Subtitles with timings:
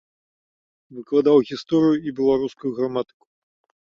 [0.99, 3.25] Выкладаў гісторыю і беларускую граматыку.